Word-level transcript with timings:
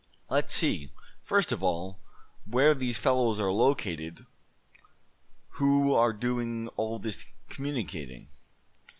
Let's 0.31 0.51
see, 0.51 0.89
first 1.23 1.51
of 1.51 1.61
all, 1.61 1.99
where 2.49 2.73
these 2.73 2.97
fellows 2.97 3.39
are 3.39 3.51
located 3.51 4.25
who 5.59 5.93
are 5.93 6.11
doing 6.11 6.69
all 6.69 6.97
this 6.97 7.25
communicating." 7.49 8.29